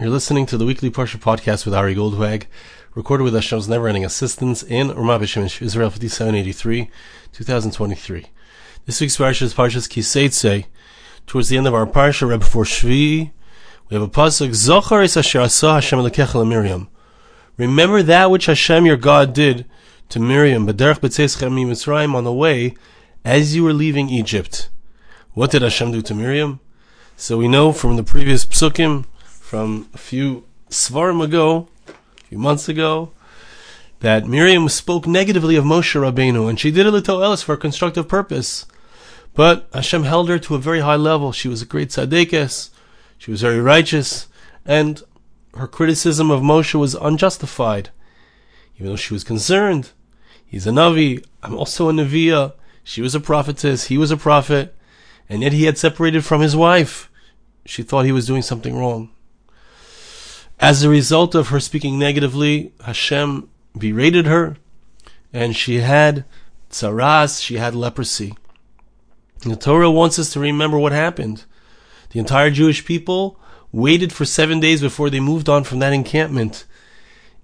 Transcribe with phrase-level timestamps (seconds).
[0.00, 2.46] You're listening to the weekly Parsha podcast with Ari Goldwag,
[2.94, 6.90] recorded with Hashem's never-ending assistance in Ramat B'Shemesh, Israel 5783,
[7.32, 8.26] 2023.
[8.86, 10.64] This week's Parsha is Parshas Ki Seitze.
[11.26, 13.30] Towards the end of our Parsha, right before Shvi,
[13.90, 16.88] we have a pasuk, Zochar es asher asa Hashem lekecha Miriam.
[17.58, 19.66] Remember that which Hashem your God did
[20.08, 22.74] to Miriam, B'derech b'tzeschem Mitzrayim, on the way,
[23.22, 24.70] as you were leaving Egypt.
[25.34, 26.60] What did Hashem do to Miriam?
[27.16, 29.04] So we know from the previous psukim,
[29.50, 33.10] from a few svarim ago, a few months ago,
[33.98, 37.58] that Miriam spoke negatively of Moshe Rabbeinu, and she did it to Elis for a
[37.58, 38.64] constructive purpose.
[39.34, 41.32] But Hashem held her to a very high level.
[41.32, 42.70] She was a great tzaddikus,
[43.18, 44.28] she was very righteous,
[44.64, 45.02] and
[45.56, 47.90] her criticism of Moshe was unjustified.
[48.76, 49.90] Even though she was concerned,
[50.46, 52.52] he's a Navi, I'm also a Naviya,
[52.84, 54.76] she was a prophetess, he was a prophet,
[55.28, 57.10] and yet he had separated from his wife.
[57.66, 59.10] She thought he was doing something wrong.
[60.60, 64.58] As a result of her speaking negatively, Hashem berated her,
[65.32, 66.26] and she had
[66.68, 68.34] tsaras, she had leprosy.
[69.40, 71.46] The Torah wants us to remember what happened.
[72.10, 73.40] The entire Jewish people
[73.72, 76.66] waited for seven days before they moved on from that encampment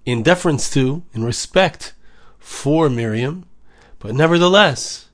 [0.05, 1.93] in deference to, in respect
[2.37, 3.47] for Miriam,
[3.97, 5.07] but nevertheless,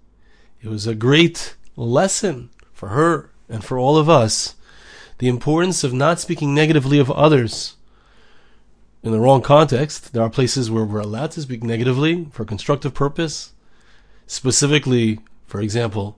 [0.62, 4.56] it was a great lesson for her and for all of us
[5.20, 7.78] the importance of not speaking negatively of others
[9.04, 10.14] in the wrong context.
[10.14, 13.54] There are places where we're allowed to speak negatively for constructive purpose,
[14.26, 16.18] specifically, for example,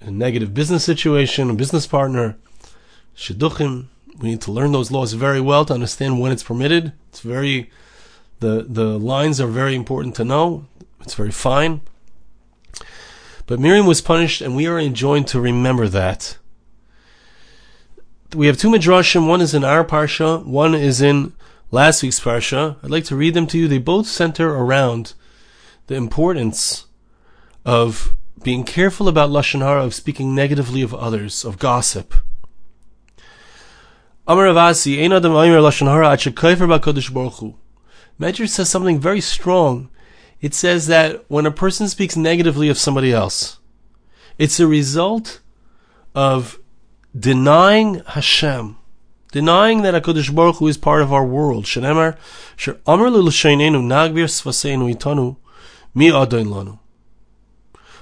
[0.00, 2.36] a negative business situation, a business partner,
[3.16, 3.86] shidduchim.
[4.18, 6.92] We need to learn those laws very well to understand when it's permitted.
[7.08, 7.70] It's very
[8.40, 10.66] the the lines are very important to know.
[11.00, 11.80] It's very fine.
[13.46, 16.38] But Miriam was punished, and we are enjoined to remember that.
[18.34, 19.26] We have two midrashim.
[19.26, 20.44] One is in our parsha.
[20.44, 21.32] One is in
[21.70, 22.76] last week's parsha.
[22.82, 23.68] I'd like to read them to you.
[23.68, 25.14] They both center around
[25.86, 26.86] the importance
[27.64, 32.14] of being careful about lashon hara, of speaking negatively of others, of gossip.
[34.26, 37.56] Amar Avasi, Ein Adam Aimer lashon hara ba'kodesh baruch hu.
[38.18, 39.90] Medrash says something very strong.
[40.40, 43.58] It says that when a person speaks negatively of somebody else,
[44.38, 45.40] it's a result
[46.14, 46.58] of
[47.18, 48.78] denying Hashem
[49.32, 51.64] denying that HaKadosh Baruch Hu is part of our world.
[51.64, 52.16] Shenemar,
[52.56, 55.36] Sher Amr L'Lashainenu Nagbir Svaseinu Itanu
[55.94, 56.78] Mi Adoin Lanu.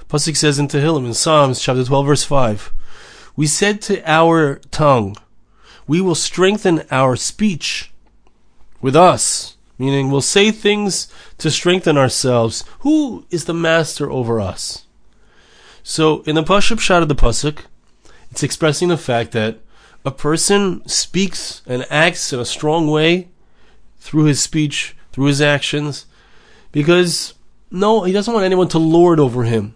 [0.09, 2.73] Pasuk says in Tehillim in Psalms chapter 12 verse 5,
[3.35, 5.15] We said to our tongue,
[5.85, 7.91] we will strengthen our speech
[8.81, 12.63] with us, meaning we'll say things to strengthen ourselves.
[12.79, 14.85] Who is the master over us?
[15.83, 17.61] So in the pashut pshat of the Pasuk,
[18.31, 19.59] it's expressing the fact that
[20.05, 23.29] a person speaks and acts in a strong way
[23.99, 26.05] through his speech, through his actions,
[26.71, 27.33] because
[27.71, 29.75] no, he doesn't want anyone to lord over him.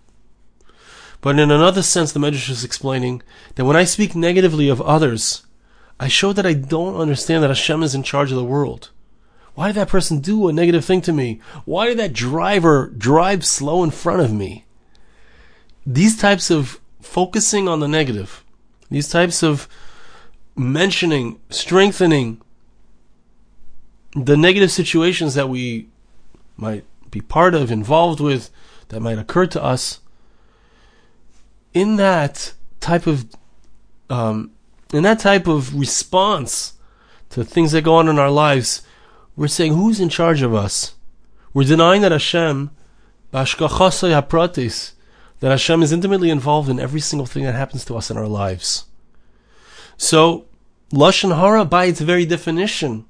[1.22, 3.22] But in another sense, the Medrash is explaining
[3.56, 5.46] that when I speak negatively of others,
[6.00, 8.90] I show that I don't understand that Hashem is in charge of the world.
[9.56, 11.40] Why did that person do a negative thing to me?
[11.66, 14.66] Why did that driver drive slow in front of me?
[15.86, 18.44] These types of focusing on the negative,
[18.90, 19.68] these types of
[20.56, 22.42] mentioning, strengthening
[24.16, 25.90] the negative situations that we
[26.56, 28.50] might be part of, involved with,
[28.90, 30.00] that might occur to us.
[31.74, 33.26] In that type of,
[34.10, 34.52] um,
[34.94, 36.74] in that type of response
[37.32, 38.84] to things that go on in our lives,
[39.36, 40.94] we're saying, who's in charge of us?
[41.54, 42.70] We're denying that Hashem,
[43.32, 43.50] that
[45.42, 48.86] Hashem is intimately involved in every single thing that happens to us in our lives.
[49.98, 50.46] So,
[50.92, 53.06] Lashon Hara, by its very definition,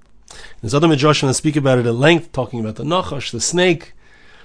[0.62, 3.94] there's other midrashim that speak about it at length, talking about the Nachash, the snake,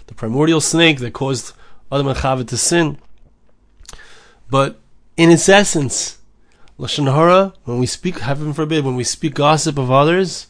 [0.06, 1.54] the primordial snake that caused
[1.91, 2.98] Adam and Chava to sin.
[4.50, 4.81] But
[5.16, 6.19] in its essence,
[6.78, 10.47] Lashon Hara, when we speak, heaven forbid, when we speak gossip of others,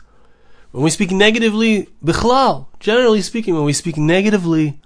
[0.70, 4.80] when we speak negatively, bichlal, generally speaking, when we speak negatively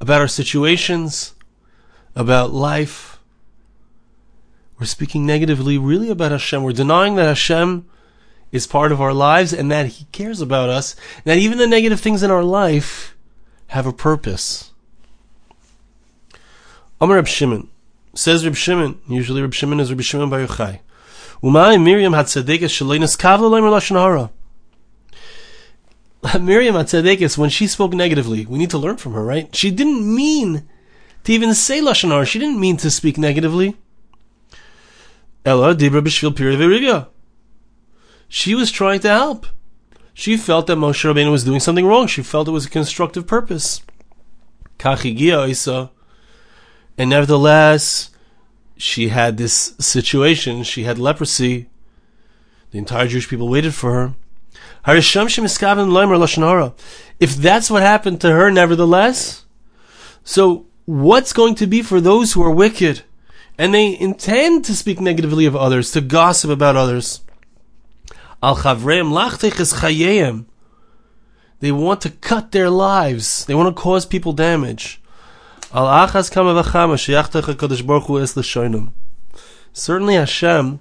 [0.00, 1.34] about our situations,
[2.14, 3.15] about life,
[4.78, 6.62] we're speaking negatively really about Hashem.
[6.62, 7.86] We're denying that Hashem
[8.52, 11.66] is part of our lives and that He cares about us, and that even the
[11.66, 13.16] negative things in our life
[13.68, 14.72] have a purpose.
[17.00, 17.68] Amar Reb Shimon
[18.14, 19.00] says Reb Shimon.
[19.08, 20.80] Usually Reb Shimon is Reb Shimon Bar Yochai.
[21.42, 24.30] Umay Miriam had tzedekes shaleinas kavla leimer lashon hara.
[26.40, 28.46] Miriam had tzedekes when she spoke negatively.
[28.46, 29.54] We need to learn from her, right?
[29.54, 30.66] She didn't mean
[31.24, 32.24] to even say lashon hara.
[32.24, 33.76] She didn't mean to speak negatively.
[35.46, 37.06] Ella dibra b'shvil piri
[38.28, 39.46] she was trying to help.
[40.14, 42.06] She felt that Moshe Rabbeinu was doing something wrong.
[42.06, 43.82] She felt it was a constructive purpose.
[44.78, 45.90] Kachigia Isa.
[46.98, 48.10] And nevertheless,
[48.76, 50.62] she had this situation.
[50.62, 51.68] She had leprosy.
[52.70, 54.14] The entire Jewish people waited for her.
[54.88, 55.12] If
[57.36, 59.44] that's what happened to her, nevertheless,
[60.24, 63.02] so what's going to be for those who are wicked
[63.58, 67.20] and they intend to speak negatively of others, to gossip about others?
[68.42, 70.44] Al chayim.
[71.60, 73.46] They want to cut their lives.
[73.46, 75.00] They want to cause people damage.
[75.72, 76.30] Al achas
[78.20, 78.90] es
[79.72, 80.80] Certainly Hashem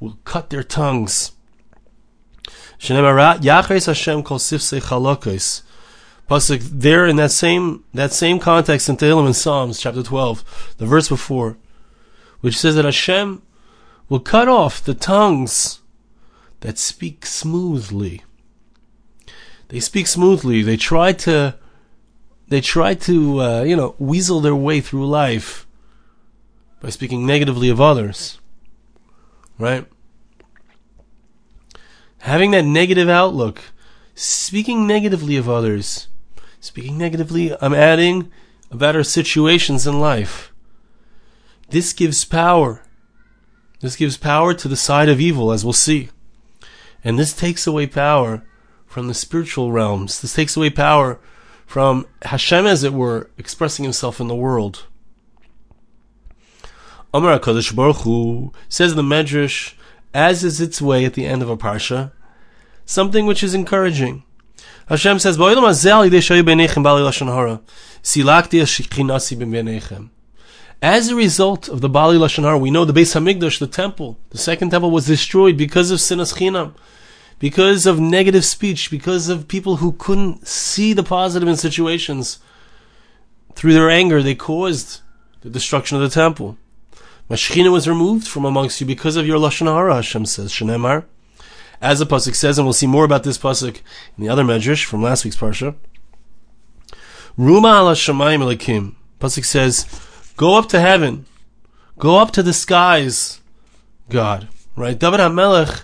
[0.00, 1.32] will cut their tongues.
[2.80, 4.38] Hashem kol
[6.28, 10.42] Pasuk there in that same that same context in Tehillim in Psalms chapter twelve,
[10.78, 11.58] the verse before,
[12.44, 13.40] which says that Hashem
[14.10, 15.80] will cut off the tongues
[16.60, 18.22] that speak smoothly.
[19.68, 20.60] They speak smoothly.
[20.60, 21.54] They try to
[22.48, 25.66] they try to uh, you know weasel their way through life
[26.80, 28.38] by speaking negatively of others.
[29.58, 29.86] Right?
[32.18, 33.62] Having that negative outlook,
[34.14, 36.08] speaking negatively of others,
[36.60, 38.30] speaking negatively, I'm adding
[38.70, 40.53] about our situations in life.
[41.70, 42.82] This gives power.
[43.80, 46.10] This gives power to the side of evil, as we'll see.
[47.02, 48.42] And this takes away power
[48.86, 50.20] from the spiritual realms.
[50.20, 51.18] This takes away power
[51.66, 54.86] from Hashem, as it were, expressing himself in the world.
[57.12, 59.74] Amar HaKadosh Baruch Hu says the Medrash,
[60.12, 62.12] as is its way at the end of a parsha,
[62.84, 64.22] something which is encouraging.
[64.88, 65.36] Hashem says,
[70.84, 74.36] As a result of the Bali Lashon we know the Beis Hamikdash, the temple, the
[74.36, 76.74] second temple was destroyed because of sinas chinam,
[77.38, 82.38] because of negative speech, because of people who couldn't see the positive in situations.
[83.54, 85.00] Through their anger, they caused
[85.40, 86.58] the destruction of the temple.
[87.30, 89.90] Mashchina was removed from amongst you because of your lashon.
[89.90, 91.06] Hashem says, Shenemar,
[91.80, 93.80] as the pasuk says, and we'll see more about this pasuk
[94.18, 95.76] in the other medrash from last week's parsha.
[97.38, 98.96] Ruma ala shamayim elikim.
[99.18, 99.86] Pasuk says,
[100.36, 101.26] "Go up to heaven,
[101.98, 103.40] go up to the skies,
[104.08, 105.82] God." Right, David Hamelech,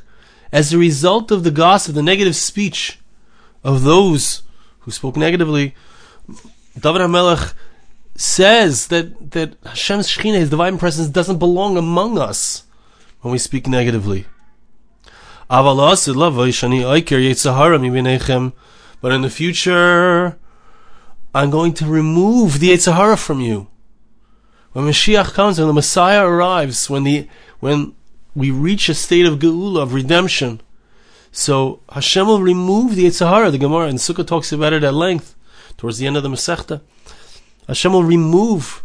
[0.51, 2.99] as a result of the gossip, the negative speech
[3.63, 4.43] of those
[4.81, 5.75] who spoke negatively,
[6.79, 7.55] David Hamelech
[8.17, 12.65] says that, that Hashem's Shekhinah, His divine presence, doesn't belong among us
[13.21, 14.27] when we speak negatively.
[15.49, 15.63] But
[19.13, 20.39] in the future,
[21.35, 23.69] I'm going to remove the Yetzer Hara from you.
[24.73, 27.29] When Mashiach comes, when the Messiah arrives, when the
[27.59, 27.95] when
[28.35, 30.61] we reach a state of geula, of redemption,
[31.33, 33.51] so Hashem will remove the Yetzer Hara.
[33.51, 35.35] The Gemara and Sukkah talks about it at length
[35.77, 36.81] towards the end of the Masechta.
[37.67, 38.83] Hashem will remove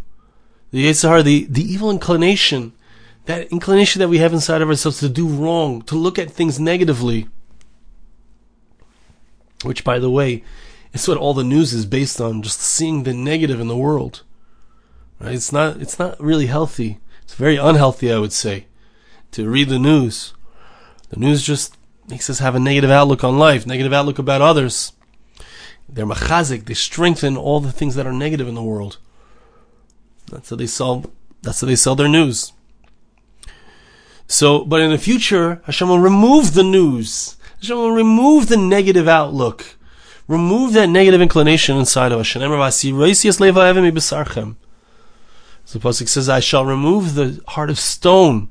[0.70, 2.72] the Yetzer, the, the evil inclination,
[3.26, 6.60] that inclination that we have inside of ourselves to do wrong, to look at things
[6.60, 7.28] negatively.
[9.62, 10.44] Which, by the way,
[10.92, 14.22] is what all the news is based on, just seeing the negative in the world.
[15.20, 15.34] Right?
[15.34, 17.00] It's not, it's not really healthy.
[17.22, 18.66] It's very unhealthy, I would say,
[19.32, 20.34] to read the news.
[21.08, 21.76] The news just
[22.08, 24.92] makes us have a negative outlook on life, negative outlook about others.
[25.88, 26.66] They're machazik.
[26.66, 28.98] They strengthen all the things that are negative in the world.
[30.30, 31.04] That's how they sell.
[31.42, 32.52] That's how they sell their news.
[34.26, 37.36] So, but in the future, Hashem will remove the news.
[37.60, 39.76] Hashem will remove the negative outlook.
[40.26, 42.34] Remove that negative inclination inside of us.
[45.66, 48.50] So the Pasuk says, I shall remove the heart of stone.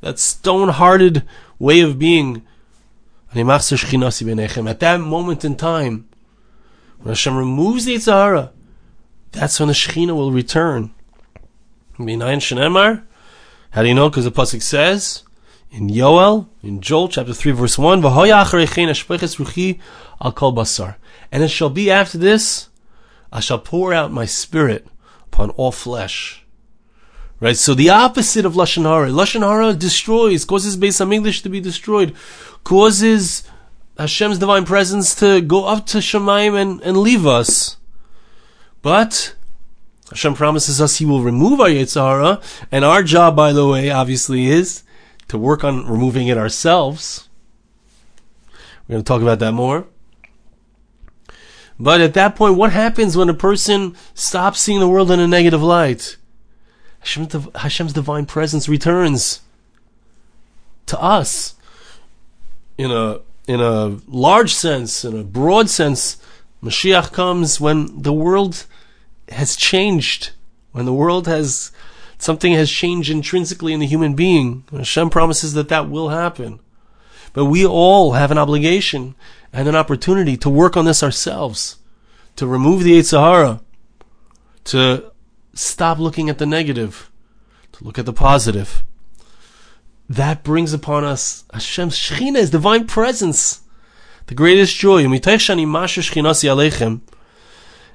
[0.00, 1.22] That stone-hearted
[1.60, 2.42] way of being.
[3.32, 6.08] At that moment in time,
[6.98, 8.52] when Hashem removes the Yetzer Hara,
[9.30, 10.92] that's when the Shekhinah will return.
[11.96, 12.04] How
[13.82, 14.08] do you know?
[14.10, 15.22] Because the Pasuk says,
[15.70, 19.78] in Yoel, in Joel chapter 3 verse 1, ruchi
[20.20, 20.96] al kol basar.
[21.30, 22.68] And it shall be after this,
[23.30, 24.88] I shall pour out my spirit
[25.26, 26.44] upon all flesh.
[27.40, 29.10] Right, so the opposite of Lashon Hara.
[29.10, 32.14] Lashon Hara destroys, causes Beis Hamikdash to be destroyed,
[32.64, 33.44] causes
[33.96, 37.76] Hashem's divine presence to go up to Shamayim and, and leave us.
[38.82, 39.36] But
[40.10, 42.40] Hashem promises us He will remove our Yetzer Hara,
[42.72, 44.82] and our job, by the way, obviously is
[45.28, 47.28] to work on removing it ourselves.
[48.88, 49.86] We're going to talk about that more.
[51.78, 55.28] But at that point, what happens when a person stops seeing the world in a
[55.28, 56.16] negative light?
[57.08, 59.40] Hashem's, Hashem's divine presence returns
[60.86, 61.54] to us
[62.76, 66.18] in a in a large sense, in a broad sense,
[66.62, 68.66] Mashiach comes when the world
[69.30, 70.32] has changed,
[70.72, 71.72] when the world has
[72.18, 74.64] something has changed intrinsically in the human being.
[74.70, 76.60] Hashem promises that that will happen.
[77.32, 79.14] But we all have an obligation
[79.50, 81.76] and an opportunity to work on this ourselves,
[82.36, 83.60] to remove the Yetzer Hara,
[84.64, 85.07] to
[85.58, 87.10] stop looking at the negative,
[87.72, 88.84] to look at the positive.
[90.08, 93.60] That brings upon us Hashem's Shechina, His divine presence,
[94.26, 95.04] the greatest joy.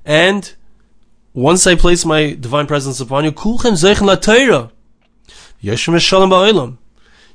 [0.06, 0.56] And
[1.34, 4.70] once I place my divine presence upon you.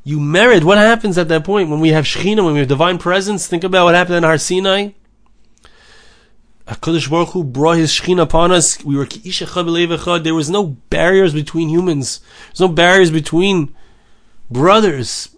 [0.05, 0.65] You merit.
[0.65, 3.47] What happens at that point when we have Shechina, when we have divine presence?
[3.47, 4.91] Think about what happened in Har Sinai.
[6.69, 8.83] HaKadosh Baruch Hu brought His Shechina upon us.
[8.85, 12.21] We were There was no barriers between humans.
[12.49, 13.75] There's no barriers between
[14.51, 15.31] brothers.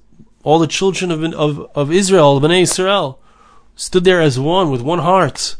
[0.42, 3.20] All the children of, of, of Israel, of Bnei Israel,
[3.76, 5.56] stood there as one, with one heart.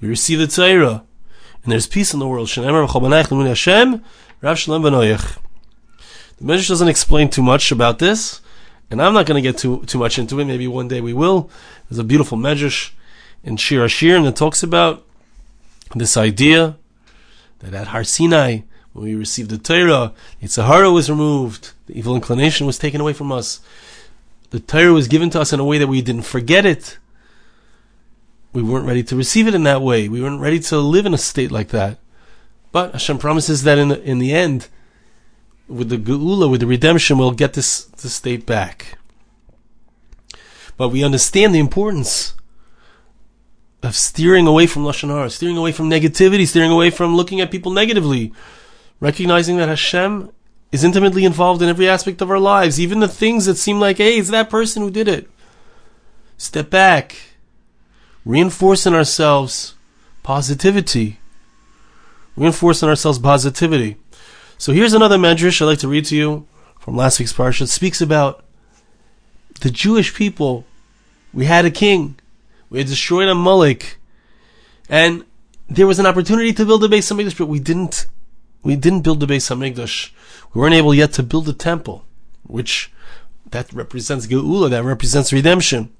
[0.00, 1.04] We received the Torah
[1.68, 2.48] and there's peace in the world.
[2.48, 2.62] The
[6.40, 8.40] Medrash doesn't explain too much about this,
[8.90, 10.46] and I'm not going to get too too much into it.
[10.46, 11.50] Maybe one day we will.
[11.90, 12.92] There's a beautiful Medrash
[13.42, 15.04] in Shir Ashir that talks about
[15.94, 16.76] this idea
[17.60, 18.60] that at Har Sinai,
[18.92, 23.00] when we received the Torah, the Yetzer Hara was removed, the evil inclination was taken
[23.00, 23.60] away from us.
[24.50, 26.98] The Torah was given to us in a way that we didn't forget it
[28.52, 30.08] we weren't ready to receive it in that way.
[30.08, 31.98] We weren't ready to live in a state like that.
[32.72, 34.68] But Hashem promises that in the, in the end,
[35.68, 38.98] with the Geula, with the redemption, we'll get this, this state back.
[40.76, 42.34] But we understand the importance
[43.82, 47.50] of steering away from Lashon Hara, steering away from negativity, steering away from looking at
[47.50, 48.32] people negatively,
[49.00, 50.30] recognizing that Hashem
[50.72, 53.98] is intimately involved in every aspect of our lives, even the things that seem like,
[53.98, 55.30] hey, it's that person who did it.
[56.36, 57.16] Step back
[58.24, 59.74] reinforcing ourselves
[60.22, 61.18] positivity.
[62.36, 63.96] Reinforcing ourselves positivity.
[64.58, 66.46] So here's another medrash I'd like to read to you
[66.78, 67.62] from last week's parsha.
[67.62, 68.44] It speaks about
[69.60, 70.66] the Jewish people.
[71.32, 72.17] We had a king.
[72.70, 73.98] We had destroyed a Amalek.
[74.88, 75.24] And
[75.68, 78.06] there was an opportunity to build a Beis Hamikdash, but we didn't.
[78.62, 80.10] We didn't build the Beis Hamikdash.
[80.52, 82.04] We weren't able yet to build a temple,
[82.42, 82.92] which
[83.50, 85.92] that represents Geula, that represents redemption.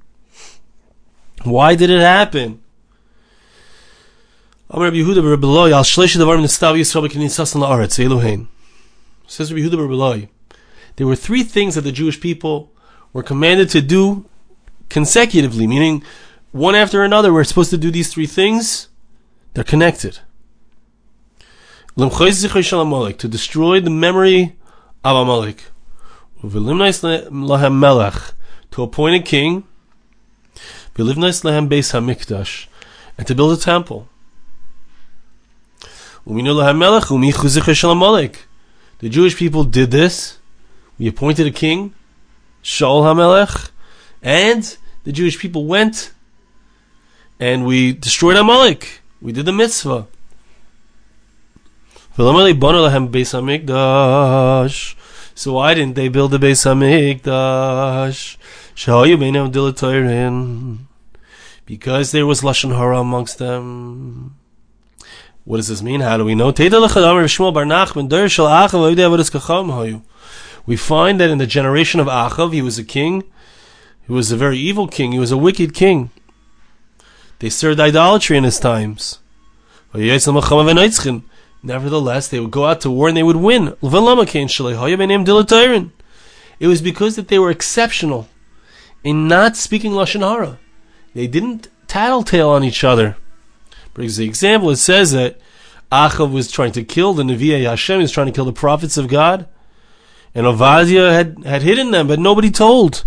[1.44, 2.62] Why did it happen?
[4.70, 4.96] Says Rabbi
[9.62, 10.28] Yehuda
[10.96, 12.72] There were three things that the Jewish people
[13.12, 14.26] were commanded to do
[14.88, 16.02] consecutively, meaning
[16.58, 17.32] one after another.
[17.32, 18.88] We're supposed to do these three things.
[19.54, 20.18] They're connected.
[21.96, 24.56] To destroy the memory
[25.04, 25.62] of Amalek.
[28.72, 29.64] To appoint a king
[30.98, 34.08] and to build a temple.
[38.98, 40.38] The Jewish people did this.
[40.98, 41.94] We appointed a king,
[42.62, 43.70] Shaul HaMelech,
[44.20, 46.12] and the Jewish people went
[47.38, 49.00] and we destroyed Amalek.
[49.20, 50.06] We did the mitzvah.
[55.34, 58.36] So why didn't they build the Beis Hamikdash?
[61.68, 64.34] because there was lashon hara amongst them.
[65.44, 66.00] What does this mean?
[66.00, 66.50] How do we know?
[66.50, 66.54] We
[70.76, 73.24] find that in the generation of Achav, he was a king.
[74.06, 75.12] He was a very evil king.
[75.12, 76.10] He was a wicked king.
[77.40, 79.20] They served idolatry in his times.
[81.62, 83.76] Nevertheless, they would go out to war and they would win.
[86.60, 88.28] It was because that they were exceptional
[89.04, 90.58] in not speaking lashon hara.
[91.14, 93.16] They didn't tattletale on each other.
[93.94, 95.40] For example, it says that
[95.90, 98.96] Achav was trying to kill the Nevi'ah Hashem, he was trying to kill the prophets
[98.96, 99.48] of God.
[100.34, 103.04] And Ovadia had, had hidden them, but nobody told.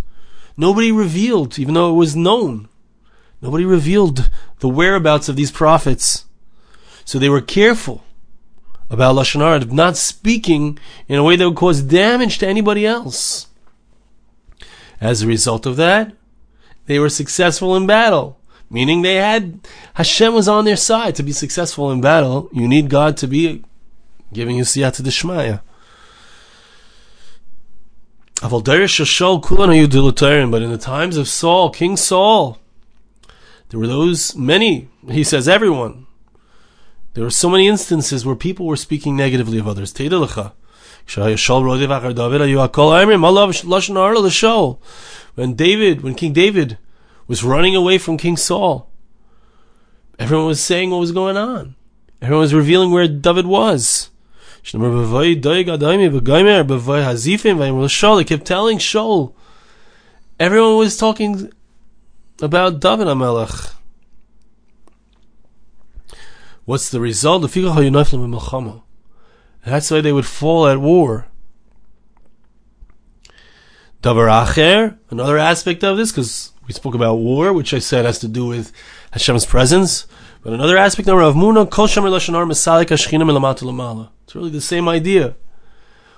[0.57, 2.67] Nobody revealed, even though it was known.
[3.41, 4.29] Nobody revealed
[4.60, 6.25] the whereabouts of these prophets.
[7.03, 8.03] So they were careful
[8.89, 12.86] about Lashon Hara, of not speaking in a way that would cause damage to anybody
[12.86, 13.48] else.
[15.00, 16.13] As a result of that,
[16.86, 18.38] they were successful in battle.
[18.69, 19.60] Meaning they had,
[19.95, 21.15] Hashem was on their side.
[21.15, 23.63] To be successful in battle, you need God to be
[24.31, 25.62] giving you siyata d'shmaya.
[30.51, 32.61] But in the times of Saul, King Saul,
[33.72, 36.06] there were those many, he says everyone.
[37.13, 39.94] There were so many instances where people were speaking negatively of others.
[39.94, 40.10] When
[45.54, 46.78] David, when King David
[47.28, 48.90] was running away from King Saul,
[50.20, 51.75] everyone was saying what was going on.
[52.22, 54.10] Everyone was revealing where David was.
[54.63, 54.92] They kept
[58.46, 59.34] telling Shaul.
[60.40, 61.51] Everyone was talking
[62.41, 63.74] about David Hamelech.
[66.65, 67.43] What's the result?
[67.43, 67.55] That's
[69.91, 71.27] why they would fall at war.
[74.01, 78.19] Davar Acher, another aspect of this, because we spoke about war, which I said has
[78.19, 78.71] to do with
[79.12, 80.07] Hashem's presence.
[80.43, 81.86] But another aspect of Rav Muna, Kol.
[84.24, 85.36] It's really the same idea.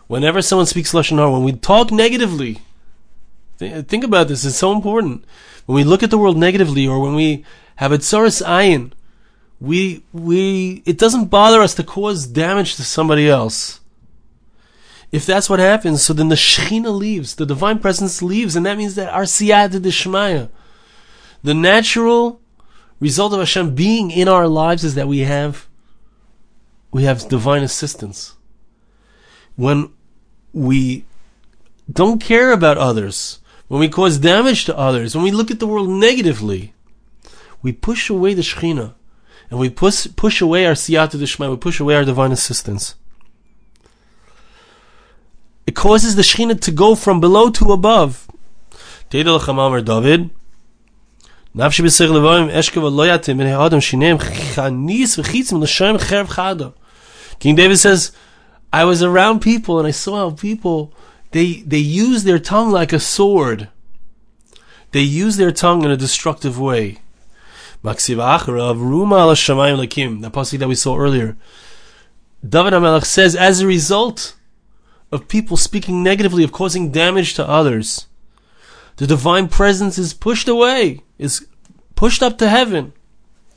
[0.08, 2.62] Whenever someone speaks Lashon Hara, when we talk negatively,
[3.58, 5.26] think about this, it's so important.
[5.66, 7.46] When we look at the world negatively, or when we
[7.78, 8.92] have a tsaris ayin,
[9.60, 13.80] we we it doesn't bother us to cause damage to somebody else.
[15.12, 18.78] If that's what happens, so then the Shechina leaves, the divine presence leaves, and that
[18.78, 20.50] means that our siyata deshmaya,
[21.44, 22.42] the natural
[23.00, 25.68] result of Hashem being in our lives is that we have
[26.92, 28.36] we have divine assistance.
[29.56, 29.92] When
[30.52, 31.06] we
[31.92, 33.40] don't care about others,
[33.74, 36.76] when we cause damage to others, when we look at the world negatively,
[37.64, 38.94] we push away the Shekhinah
[39.50, 42.94] and we push push away our siyata d'shmai, we push away our divine assistance.
[45.66, 48.30] It causes the Shekhinah to go from below to above.
[49.10, 50.30] David, David.
[57.40, 58.12] King David says,
[58.72, 60.94] I was around people and I saw how people,
[61.34, 63.70] they, they use their tongue like a sword.
[64.92, 67.00] They use their tongue in a destructive way.
[67.84, 71.36] Shamayim Lakim, the passage that we saw earlier.
[72.48, 74.36] David HaMelech says, as a result
[75.12, 78.06] of people speaking negatively, of causing damage to others,
[78.98, 81.48] the divine presence is pushed away, is
[81.96, 82.94] pushed up to heaven.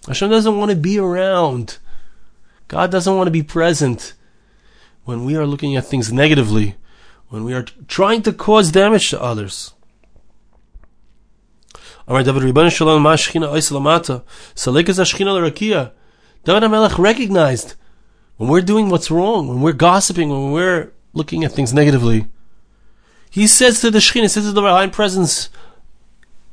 [0.06, 1.76] Hashem doesn't want to be around.
[2.68, 4.14] God doesn't want to be present
[5.04, 6.76] when we are looking at things negatively,
[7.28, 9.74] when we are trying to cause damage to others.
[12.08, 12.42] David
[16.98, 17.74] recognized
[18.36, 22.28] when we're doing what's wrong, when we're gossiping, when we're looking at things negatively.
[23.30, 25.50] He says to the Shechina, he says to the Divine Presence,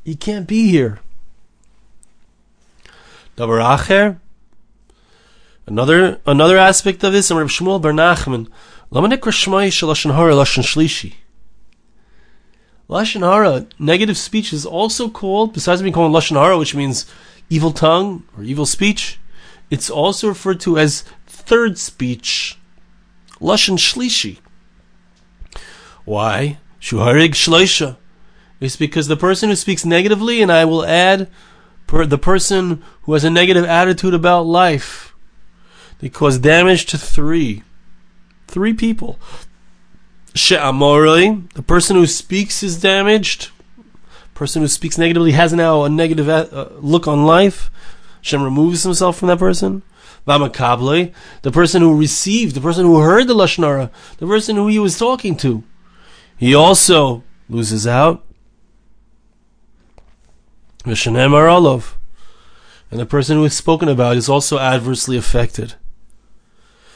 [0.04, 1.00] you can't be here.
[3.38, 4.20] Davar Acher.
[5.66, 8.50] Another another aspect of this, and Reb Shmuel Bar Nachman,
[8.94, 11.16] Lama Shmai Hara Lashon Shlishi.
[12.88, 17.08] Lashon Hara, negative speech, is also called, besides being called Lashon Hara, which means
[17.50, 19.20] evil tongue or evil speech,
[19.72, 22.60] it's also referred to as third speech,
[23.42, 24.38] Lashon Shlishi.
[26.06, 26.60] Why?
[26.80, 27.98] Shuharig Shleisha.
[28.60, 31.32] It's because the person who speaks negatively, and I will add,
[31.88, 35.16] per, the person who has a negative attitude about life,
[35.98, 37.64] they cause damage to three.
[38.54, 39.18] Three people.
[40.36, 43.50] She'amoroi, the person who speaks is damaged.
[44.36, 47.72] Person who speaks negatively has now a negative uh, look on life.
[48.22, 49.82] Shem removes himself from that person.
[50.28, 51.12] Vamakable,
[51.42, 55.00] the person who received, the person who heard the Lashon the person who he was
[55.00, 55.64] talking to,
[56.38, 58.24] he also loses out.
[60.84, 61.96] Vishanem Aralov.
[62.92, 65.74] And the person who is spoken about is also adversely affected.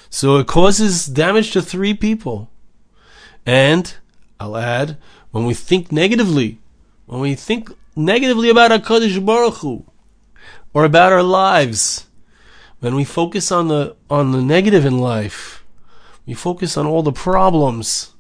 [0.10, 2.50] So it causes damage to three people.
[3.46, 3.94] And
[4.40, 4.98] I'll add,
[5.32, 6.60] when we think negatively,
[7.06, 9.86] when we think negatively about HaKadosh Baruch Hu,
[10.74, 12.08] or about our lives,
[12.80, 15.64] when we focus on the on the negative in life,
[16.26, 18.14] we focus on all the problems,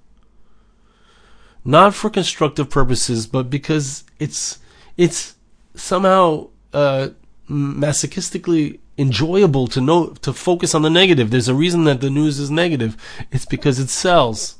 [1.63, 4.59] not for constructive purposes, but because it's
[4.95, 5.35] it's
[5.75, 7.09] somehow uh,
[7.49, 11.29] masochistically enjoyable to know to focus on the negative.
[11.29, 12.97] There's a reason that the news is negative.
[13.31, 14.55] It's because it sells.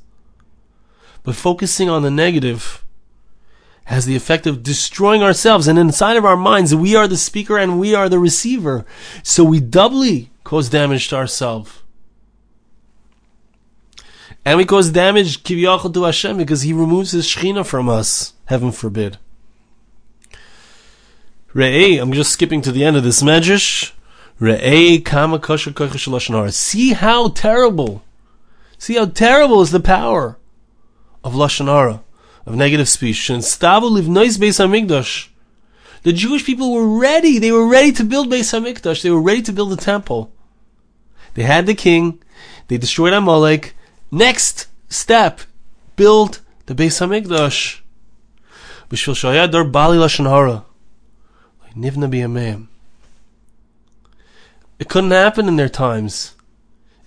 [1.24, 2.86] But focusing on the negative
[3.86, 5.68] has the effect of destroying ourselves.
[5.68, 8.86] And inside of our minds, we are the speaker and we are the receiver.
[9.24, 11.84] So we doubly cause damage to ourselves.
[14.46, 18.34] And we cause damage kiviyachol to Hashem because He removes His Shechina from us.
[18.46, 19.18] Heaven forbid.
[21.54, 23.92] Re'ei, I'm just skipping to the end of this medrash.
[24.40, 25.40] Kama
[26.52, 28.04] See how terrible,
[28.78, 30.38] see how terrible is the power
[31.24, 32.04] of lashon hara,
[32.46, 33.30] of negative speech.
[33.30, 33.44] And.
[36.04, 37.40] The Jewish people were ready.
[37.40, 39.02] They were ready to build Beis Hamikdash.
[39.02, 40.32] They were ready to build the temple.
[41.34, 42.22] They had the king.
[42.68, 43.76] They destroyed Amalek.
[44.12, 45.42] Next, step,
[45.96, 47.82] build the Beis Hamikdash.
[48.90, 50.64] B'shvil shayador bali lashon hara.
[51.76, 52.68] Nivna b'yameim.
[54.80, 56.36] It couldn't happen in their times.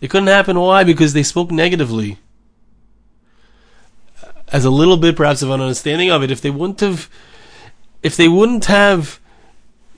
[0.00, 0.58] It couldn't happen.
[0.58, 0.82] Why?
[0.84, 2.18] Because they spoke negatively.
[4.48, 7.08] As a little bit, perhaps, of an understanding of it, if they wouldn't have,
[8.02, 9.20] if they wouldn't have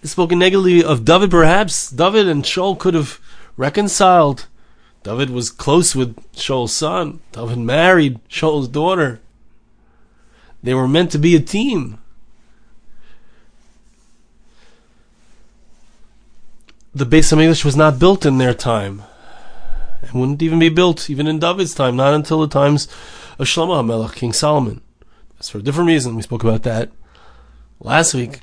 [0.02, 3.18] spoken negatively of David, perhaps David and Shaul could have
[3.56, 4.46] reconciled.
[5.02, 7.20] David was close with Shaul's son.
[7.32, 9.20] David married Shaul's daughter.
[10.62, 11.98] They were meant to be a team.
[16.94, 19.02] The Beis Hamikdash was not built in their time.
[20.02, 22.86] It wouldn't even be built, even in David's time, not until the times
[23.38, 24.82] of Shlomo HaMelech, King Solomon.
[25.34, 26.16] That's for a different reason.
[26.16, 26.90] We spoke about that
[27.80, 28.40] last week.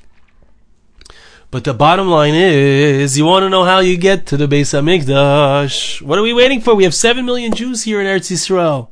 [1.52, 4.74] But the bottom line is, you want to know how you get to the Beis
[4.74, 6.02] Hamikdash.
[6.02, 6.74] What are we waiting for?
[6.74, 8.88] We have seven million Jews here in Eretz Yisrael.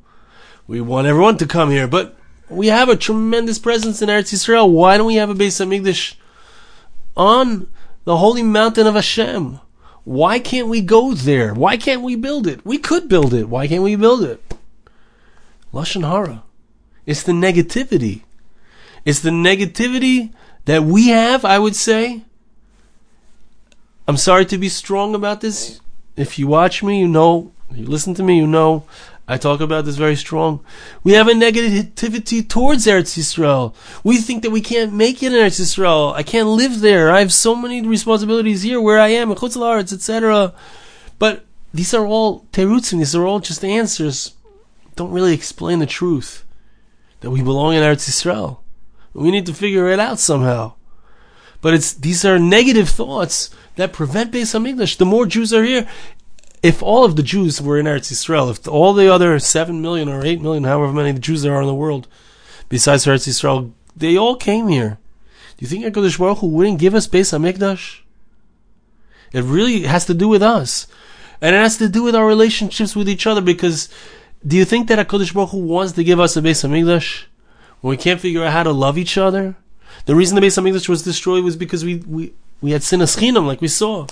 [0.69, 2.17] We want everyone to come here, but
[2.49, 4.71] we have a tremendous presence in Eretz Yisrael.
[4.71, 6.15] Why don't we have a Beis Hamikdash
[7.17, 7.67] on
[8.09, 9.61] the holy mountain of Hashem?
[10.05, 11.53] Why can't we go there?
[11.53, 12.65] Why can't we build it?
[12.65, 13.51] We could build it.
[13.51, 14.41] Why can't we build it?
[15.75, 16.43] Lashon Hara.
[17.05, 18.23] It's the negativity.
[19.05, 20.33] It's the negativity
[20.65, 22.23] that we have, I would say,
[24.07, 25.79] I'm sorry to be strong about this.
[26.17, 28.85] If you watch me, you know, you listen to me, you know,
[29.31, 30.65] I talk about this very strong.
[31.05, 33.75] We have a negativity towards Eretz Yisrael.
[34.03, 36.15] We think that we can't make it in Eretz Yisrael.
[36.15, 37.11] I can't live there.
[37.11, 40.55] I have so many responsibilities here where I am, in Chutz La'aretz, etc.
[41.19, 42.99] But these are all terutzim.
[42.99, 44.35] These are all just answers.
[44.97, 46.47] Don't really explain the truth
[47.21, 48.61] that we belong in Eretz Yisrael.
[49.13, 50.73] We need to figure it out somehow.
[51.61, 54.97] But it's these are negative thoughts that prevent Beis Hamikdash.
[54.97, 55.89] The more Jews are here,
[56.63, 60.09] if all of the Jews were in Eretz Yisrael, if all the other seven million
[60.09, 62.09] or eight million, however many the Jews there are in the world,
[62.69, 64.99] besides Eretz Yisrael, they all came here.
[65.57, 68.01] Do you think Hakadosh Baruch Hu wouldn't give us Beis Hamikdash?
[69.33, 70.87] It really has to do with us,
[71.41, 73.41] and it has to do with our relationships with each other.
[73.41, 73.89] Because
[74.47, 77.25] do you think that Hakadosh Baruch Hu wants to give us a Beis Hamikdash
[77.81, 79.57] when we can't figure out how to love each other?
[80.07, 83.47] The reason the Beis Hamikdash was destroyed was because we, we, we had sinas chinam,
[83.47, 84.07] like we saw.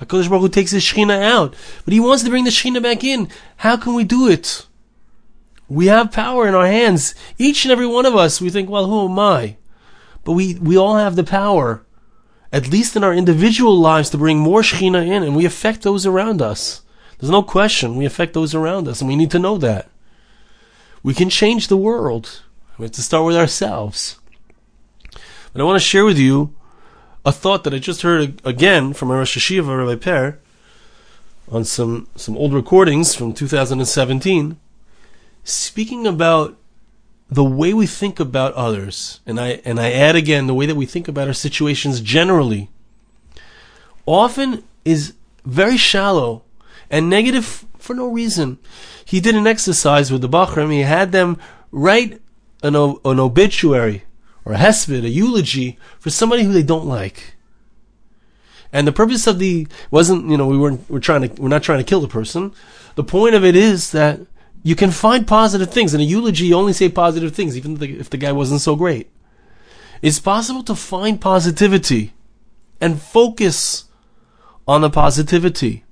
[0.00, 3.04] HaKadosh Baruch Hu takes the Shechina out, but he wants to bring the Shechina back
[3.04, 3.28] in.
[3.58, 4.66] How can we do it?
[5.68, 7.14] We have power in our hands.
[7.38, 9.56] Each and every one of us, we think, well, who am I?
[10.24, 11.84] But we, we all have the power,
[12.52, 16.06] at least in our individual lives, to bring more Shechina in, and we affect those
[16.06, 16.82] around us.
[17.18, 17.96] There's no question.
[17.96, 19.90] We affect those around us, and we need to know that.
[21.02, 22.42] We can change the world.
[22.78, 24.18] We have to start with ourselves.
[25.52, 26.54] But I want to share with you
[27.24, 30.38] a thought that I just heard again from a Rosh Yeshiva, Rabbi Per,
[31.50, 34.58] on some, some old recordings from 2017,
[35.44, 36.56] speaking about
[37.30, 40.74] the way we think about others, and I and I add again the way that
[40.74, 42.70] we think about our situations generally,
[44.04, 46.42] often is very shallow
[46.90, 48.58] and negative for no reason.
[49.04, 50.72] He did an exercise with the Bachram.
[50.72, 51.38] He had them
[51.70, 52.20] write
[52.62, 54.04] an, an obituary
[54.50, 57.34] or a hesped, a eulogy for somebody who they don't like.
[58.72, 61.62] And the purpose of the wasn't, you know, we weren't we're trying to we're not
[61.62, 62.52] trying to kill the person.
[62.96, 64.20] The point of it is that
[64.62, 66.46] you can find positive things in a eulogy.
[66.46, 69.08] You only say positive things, even if the, if the guy wasn't so great.
[70.02, 72.12] It's possible to find positivity
[72.80, 73.84] and focus
[74.66, 75.84] on the positivity.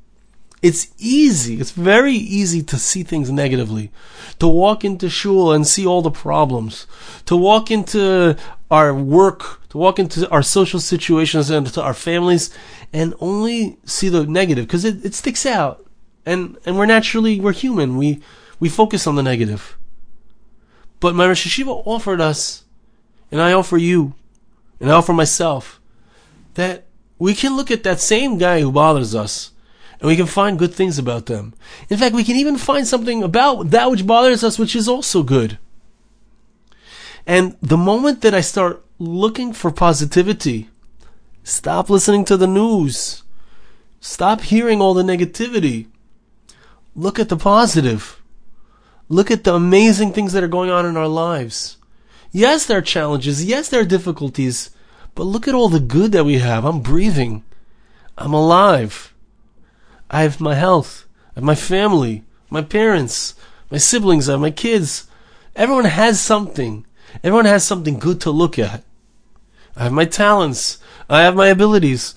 [0.60, 1.60] It's easy.
[1.60, 3.92] It's very easy to see things negatively.
[4.40, 6.86] To walk into shul and see all the problems.
[7.26, 8.36] To walk into
[8.70, 12.50] our work, to walk into our social situations and to our families
[12.92, 15.84] and only see the negative because it, it sticks out.
[16.26, 17.96] And, and we're naturally, we're human.
[17.96, 18.20] We,
[18.58, 19.78] we focus on the negative.
[21.00, 22.64] But my Rosh Yeshiva offered us,
[23.30, 24.14] and I offer you,
[24.80, 25.80] and I offer myself,
[26.54, 26.86] that
[27.18, 29.52] we can look at that same guy who bothers us
[30.00, 31.54] and we can find good things about them.
[31.88, 35.22] In fact, we can even find something about that which bothers us, which is also
[35.22, 35.58] good.
[37.26, 40.68] And the moment that I start looking for positivity,
[41.42, 43.22] stop listening to the news,
[44.00, 45.86] stop hearing all the negativity,
[46.94, 48.20] look at the positive,
[49.08, 51.76] look at the amazing things that are going on in our lives.
[52.30, 53.44] Yes, there are challenges.
[53.44, 54.70] Yes, there are difficulties.
[55.14, 56.64] But look at all the good that we have.
[56.64, 57.42] I'm breathing.
[58.16, 59.14] I'm alive.
[60.10, 63.34] I have my health, I have my family, my parents,
[63.70, 65.06] my siblings, I have my kids.
[65.54, 66.86] Everyone has something.
[67.22, 68.84] Everyone has something good to look at.
[69.76, 70.78] I have my talents.
[71.08, 72.14] I have my abilities.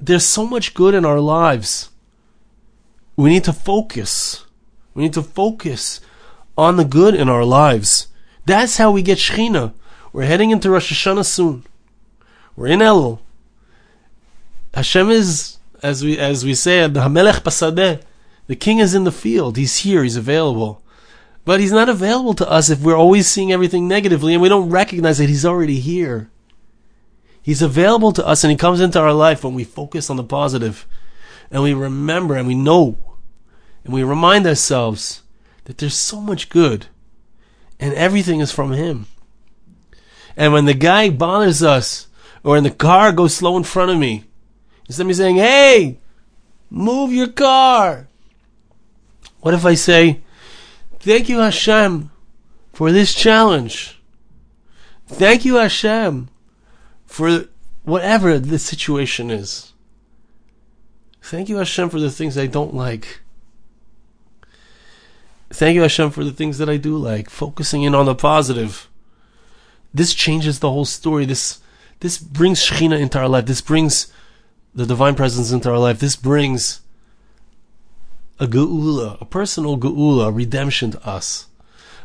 [0.00, 1.90] There's so much good in our lives.
[3.16, 4.44] We need to focus.
[4.94, 6.00] We need to focus
[6.56, 8.08] on the good in our lives.
[8.44, 9.72] That's how we get Shechina.
[10.12, 11.64] We're heading into Rosh Hashanah soon.
[12.56, 13.20] We're in Elul.
[14.74, 18.02] Hashem is, as we as we say, the Hamelech BaSadeh.
[18.46, 19.56] The king is in the field.
[19.56, 20.02] He's here.
[20.02, 20.82] He's available.
[21.44, 24.70] But he's not available to us if we're always seeing everything negatively and we don't
[24.70, 26.30] recognize that he's already here.
[27.42, 30.24] He's available to us and he comes into our life when we focus on the
[30.24, 30.86] positive
[31.50, 32.96] and we remember and we know
[33.84, 35.22] and we remind ourselves
[35.64, 36.86] that there's so much good
[37.80, 39.06] and everything is from him.
[40.36, 42.06] And when the guy bothers us
[42.44, 44.24] or in the car goes slow in front of me,
[44.92, 45.98] instead of me saying, Hey,
[46.70, 48.08] move your car.
[49.40, 50.20] What if I say,
[51.00, 52.12] Thank you, Hashem,
[52.72, 54.00] for this challenge.
[55.08, 56.28] Thank you, Hashem,
[57.06, 57.46] for
[57.82, 59.72] whatever the situation is.
[61.20, 63.20] Thank you, Hashem, for the things I don't like.
[65.50, 67.28] Thank you, Hashem, for the things that I do like.
[67.28, 68.88] Focusing in on the positive.
[69.92, 71.24] This changes the whole story.
[71.24, 71.60] This
[71.98, 73.46] this brings Shekhinah into our life.
[73.46, 74.12] This brings
[74.74, 76.00] the divine presence into our life.
[76.00, 76.80] This brings
[78.38, 81.46] a geula, a personal geula, redemption to us.